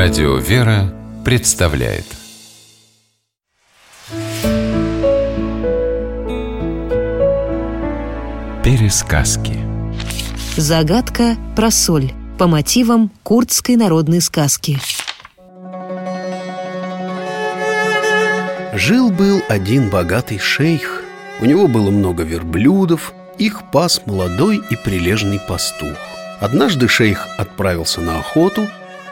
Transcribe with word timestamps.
Радио 0.00 0.36
«Вера» 0.36 0.94
представляет 1.24 2.04
Пересказки 8.62 9.58
Загадка 10.56 11.36
про 11.56 11.72
соль 11.72 12.12
по 12.38 12.46
мотивам 12.46 13.10
курдской 13.24 13.74
народной 13.74 14.20
сказки. 14.20 14.78
Жил-был 18.74 19.42
один 19.48 19.90
богатый 19.90 20.38
шейх. 20.38 21.02
У 21.40 21.44
него 21.44 21.66
было 21.66 21.90
много 21.90 22.22
верблюдов, 22.22 23.12
их 23.36 23.68
пас 23.72 24.02
молодой 24.06 24.62
и 24.70 24.76
прилежный 24.76 25.40
пастух. 25.40 25.98
Однажды 26.38 26.86
шейх 26.86 27.26
отправился 27.36 28.00
на 28.00 28.20
охоту 28.20 28.68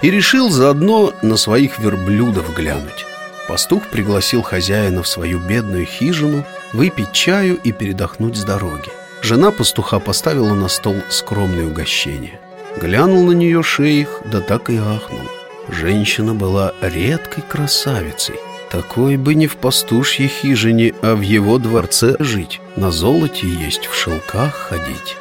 и 0.06 0.10
решил 0.10 0.50
заодно 0.50 1.12
на 1.22 1.36
своих 1.36 1.80
верблюдов 1.80 2.54
глянуть. 2.54 3.04
Пастух 3.48 3.88
пригласил 3.88 4.40
хозяина 4.40 5.02
в 5.02 5.08
свою 5.08 5.40
бедную 5.40 5.84
хижину 5.84 6.44
выпить 6.72 7.10
чаю 7.10 7.58
и 7.64 7.72
передохнуть 7.72 8.36
с 8.36 8.44
дороги. 8.44 8.88
Жена 9.20 9.50
пастуха 9.50 9.98
поставила 9.98 10.54
на 10.54 10.68
стол 10.68 10.94
скромное 11.08 11.66
угощение. 11.66 12.38
Глянул 12.80 13.24
на 13.24 13.32
нее 13.32 13.64
шейх, 13.64 14.20
да 14.26 14.40
так 14.40 14.70
и 14.70 14.76
ахнул. 14.76 15.28
Женщина 15.68 16.34
была 16.34 16.72
редкой 16.80 17.42
красавицей. 17.42 18.36
Такой 18.70 19.16
бы 19.16 19.34
не 19.34 19.48
в 19.48 19.56
пастушьей 19.56 20.28
хижине, 20.28 20.94
а 21.02 21.16
в 21.16 21.20
его 21.20 21.58
дворце 21.58 22.14
жить, 22.20 22.60
на 22.76 22.92
золоте 22.92 23.48
есть, 23.48 23.86
в 23.86 23.94
шелках 23.96 24.54
ходить. 24.54 25.16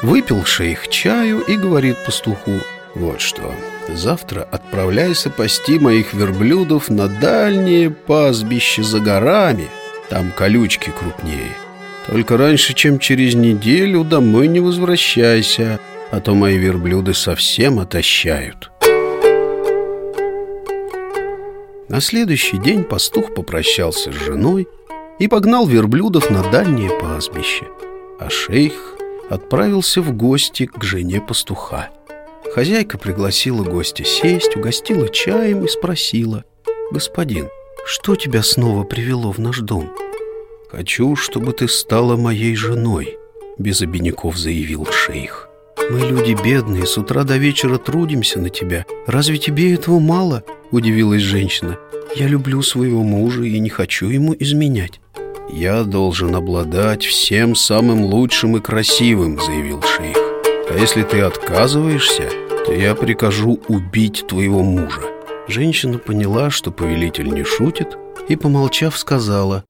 Выпил 0.00 0.46
шейх 0.46 0.88
чаю 0.88 1.40
и 1.40 1.58
говорит 1.58 2.02
пастуху, 2.06 2.60
вот 2.94 3.20
что, 3.20 3.54
завтра 3.96 4.42
отправляйся 4.42 5.30
пасти 5.30 5.78
моих 5.78 6.14
верблюдов 6.14 6.88
на 6.88 7.08
дальнее 7.08 7.90
пастбище 7.90 8.82
за 8.82 9.00
горами, 9.00 9.68
там 10.08 10.32
колючки 10.32 10.90
крупнее. 10.98 11.52
Только 12.06 12.36
раньше, 12.36 12.74
чем 12.74 12.98
через 12.98 13.34
неделю, 13.34 14.04
домой 14.04 14.48
не 14.48 14.60
возвращайся, 14.60 15.78
а 16.10 16.20
то 16.20 16.34
мои 16.34 16.56
верблюды 16.56 17.14
совсем 17.14 17.78
отощают. 17.78 18.70
На 21.88 22.00
следующий 22.00 22.58
день 22.58 22.84
пастух 22.84 23.34
попрощался 23.34 24.12
с 24.12 24.14
женой 24.14 24.68
и 25.18 25.28
погнал 25.28 25.66
верблюдов 25.66 26.30
на 26.30 26.42
дальнее 26.50 26.90
пастбище, 27.00 27.66
а 28.18 28.30
шейх 28.30 28.94
отправился 29.28 30.00
в 30.00 30.12
гости 30.16 30.66
к 30.66 30.82
жене 30.82 31.20
пастуха. 31.20 31.90
Хозяйка 32.54 32.98
пригласила 32.98 33.62
гостя 33.62 34.04
сесть, 34.04 34.56
угостила 34.56 35.08
чаем 35.08 35.64
и 35.64 35.68
спросила, 35.68 36.44
«Господин, 36.90 37.48
что 37.86 38.16
тебя 38.16 38.42
снова 38.42 38.82
привело 38.82 39.30
в 39.30 39.38
наш 39.38 39.60
дом?» 39.60 39.92
«Хочу, 40.68 41.14
чтобы 41.14 41.52
ты 41.52 41.68
стала 41.68 42.16
моей 42.16 42.56
женой»,— 42.56 43.16
без 43.58 43.82
обиняков 43.82 44.36
заявил 44.36 44.86
шейх. 44.86 45.48
«Мы 45.90 46.00
люди 46.00 46.36
бедные, 46.42 46.86
с 46.86 46.98
утра 46.98 47.22
до 47.22 47.36
вечера 47.36 47.78
трудимся 47.78 48.40
на 48.40 48.50
тебя. 48.50 48.84
Разве 49.06 49.38
тебе 49.38 49.74
этого 49.74 50.00
мало?»— 50.00 50.42
удивилась 50.72 51.22
женщина. 51.22 51.78
«Я 52.16 52.26
люблю 52.26 52.62
своего 52.62 53.04
мужа 53.04 53.44
и 53.44 53.58
не 53.60 53.70
хочу 53.70 54.08
ему 54.08 54.34
изменять». 54.38 55.00
«Я 55.52 55.84
должен 55.84 56.34
обладать 56.34 57.04
всем 57.04 57.54
самым 57.54 58.04
лучшим 58.04 58.56
и 58.56 58.60
красивым»,— 58.60 59.40
заявил 59.40 59.82
шейх. 59.82 60.29
«А 60.70 60.78
если 60.78 61.02
ты 61.02 61.20
отказываешься, 61.20 62.30
то 62.64 62.72
я 62.72 62.94
прикажу 62.94 63.60
убить 63.66 64.24
твоего 64.28 64.62
мужа». 64.62 65.00
Женщина 65.48 65.98
поняла, 65.98 66.50
что 66.50 66.70
повелитель 66.70 67.32
не 67.32 67.42
шутит, 67.42 67.98
и, 68.28 68.36
помолчав, 68.36 68.96
сказала 68.96 69.64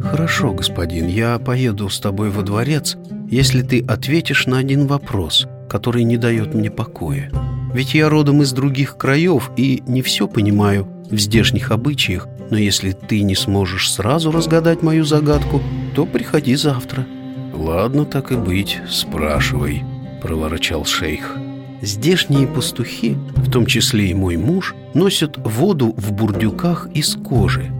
«Хорошо, 0.00 0.52
господин, 0.52 1.08
я 1.08 1.38
поеду 1.40 1.88
с 1.88 1.98
тобой 1.98 2.30
во 2.30 2.42
дворец, 2.42 2.96
если 3.28 3.62
ты 3.62 3.84
ответишь 3.84 4.46
на 4.46 4.58
один 4.58 4.86
вопрос, 4.86 5.48
который 5.68 6.04
не 6.04 6.16
дает 6.16 6.54
мне 6.54 6.70
покоя. 6.70 7.30
Ведь 7.74 7.94
я 7.94 8.08
родом 8.08 8.42
из 8.42 8.52
других 8.52 8.96
краев 8.96 9.50
и 9.56 9.82
не 9.88 10.02
все 10.02 10.28
понимаю 10.28 10.86
в 11.10 11.18
здешних 11.18 11.72
обычаях, 11.72 12.28
но 12.50 12.58
если 12.58 12.92
ты 12.92 13.22
не 13.22 13.34
сможешь 13.34 13.90
сразу 13.90 14.30
разгадать 14.30 14.82
мою 14.82 15.04
загадку, 15.04 15.60
то 15.96 16.06
приходи 16.06 16.54
завтра». 16.54 17.06
«Ладно, 17.52 18.04
так 18.04 18.30
и 18.30 18.36
быть, 18.36 18.78
спрашивай»,— 18.88 19.82
проворчал 20.22 20.84
шейх. 20.84 21.36
Здешние 21.82 22.46
пастухи, 22.46 23.16
в 23.36 23.50
том 23.50 23.66
числе 23.66 24.10
и 24.10 24.14
мой 24.14 24.36
муж, 24.36 24.74
носят 24.94 25.36
воду 25.36 25.94
в 25.96 26.12
бурдюках 26.12 26.88
из 26.94 27.16
кожи. 27.16 27.70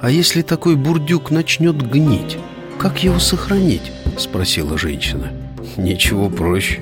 А 0.00 0.10
если 0.10 0.42
такой 0.42 0.74
бурдюк 0.74 1.30
начнет 1.30 1.76
гнить, 1.76 2.36
как 2.78 3.04
его 3.04 3.20
сохранить? 3.20 3.92
Спросила 4.18 4.76
женщина. 4.76 5.30
Ничего 5.76 6.28
проще. 6.28 6.80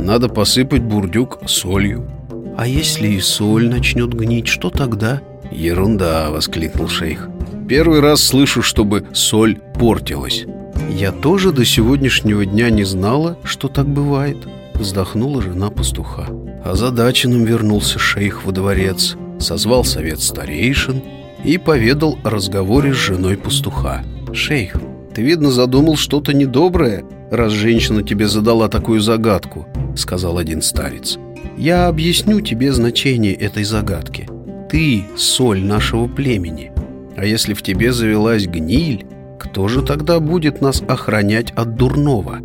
Надо 0.00 0.28
посыпать 0.28 0.82
бурдюк 0.82 1.40
солью. 1.46 2.10
А 2.56 2.66
если 2.66 3.08
и 3.08 3.20
соль 3.20 3.68
начнет 3.68 4.14
гнить, 4.14 4.48
что 4.48 4.70
тогда? 4.70 5.20
Ерунда, 5.50 6.30
воскликнул 6.30 6.88
шейх. 6.88 7.28
Первый 7.68 8.00
раз 8.00 8.22
слышу, 8.22 8.62
чтобы 8.62 9.06
соль 9.12 9.56
портилась. 9.78 10.44
Я 10.90 11.12
тоже 11.12 11.52
до 11.52 11.64
сегодняшнего 11.64 12.44
дня 12.44 12.70
не 12.70 12.84
знала, 12.84 13.38
что 13.44 13.68
так 13.68 13.86
бывает. 13.86 14.36
Вздохнула 14.74 15.40
жена 15.40 15.70
пастуха. 15.70 16.26
Озадаченным 16.64 17.44
вернулся 17.44 17.98
шейх 17.98 18.44
во 18.44 18.52
дворец, 18.52 19.16
созвал 19.38 19.84
совет 19.84 20.20
старейшин 20.20 21.02
и 21.44 21.58
поведал 21.58 22.18
о 22.24 22.30
разговоре 22.30 22.92
с 22.92 22.96
женой 22.96 23.36
пастуха. 23.36 24.02
«Шейх, 24.32 24.76
ты, 25.14 25.22
видно, 25.22 25.50
задумал 25.50 25.96
что-то 25.96 26.32
недоброе, 26.32 27.04
раз 27.30 27.52
женщина 27.52 28.02
тебе 28.02 28.26
задала 28.26 28.68
такую 28.68 29.00
загадку»,— 29.00 29.66
сказал 29.96 30.38
один 30.38 30.60
старец. 30.60 31.18
«Я 31.56 31.86
объясню 31.86 32.40
тебе 32.40 32.72
значение 32.72 33.34
этой 33.34 33.64
загадки. 33.64 34.28
Ты— 34.74 35.04
соль 35.16 35.62
нашего 35.62 36.08
племени. 36.08 36.72
А 37.16 37.24
если 37.24 37.54
в 37.54 37.62
тебе 37.62 37.92
завелась 37.92 38.48
гниль, 38.48 39.06
кто 39.38 39.68
же 39.68 39.82
тогда 39.82 40.18
будет 40.18 40.60
нас 40.60 40.82
охранять 40.88 41.52
от 41.52 41.76
дурного?» 41.76 42.40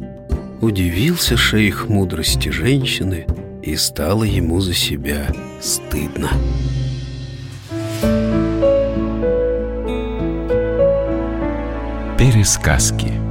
Удивился 0.62 1.35
шейх 1.35 1.89
мудрости 1.89 2.50
женщины, 2.50 3.25
и 3.63 3.75
стало 3.75 4.25
ему 4.25 4.59
за 4.59 4.75
себя 4.75 5.25
стыдно. 5.59 6.29
Пересказки 12.19 13.28